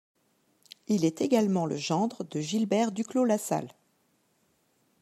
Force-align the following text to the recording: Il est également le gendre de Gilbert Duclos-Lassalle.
Il 0.87 1.05
est 1.05 1.21
également 1.21 1.67
le 1.67 1.75
gendre 1.75 2.23
de 2.23 2.39
Gilbert 2.41 2.91
Duclos-Lassalle. 2.91 3.69